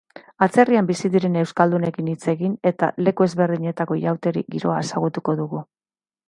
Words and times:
Atzerrian 0.43 0.85
bizi 0.91 1.11
diren 1.15 1.35
euskaldunekin 1.41 2.09
hitz 2.13 2.31
egin 2.33 2.55
eta 2.71 2.89
leku 3.09 3.27
ezberdinetako 3.27 3.99
inauteri 4.01 4.45
giroa 4.57 4.81
ezagutuko 4.87 5.37
dugu. 5.45 5.63